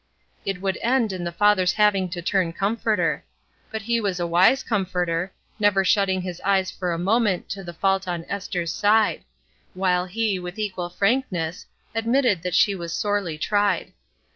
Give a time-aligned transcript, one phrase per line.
[0.45, 3.23] It would end in the father's having to turn comforter.
[3.71, 6.97] But he was a wise comforter, never JORAM PRATT 47 shutting his eyes for a
[6.97, 9.23] moment to the fault on Esther's side;
[9.75, 13.93] while he, with equal frankness, admitted that she was sorely tried.